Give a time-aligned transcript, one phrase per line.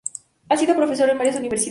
[0.49, 1.69] Ha sido profesor en varias universidades.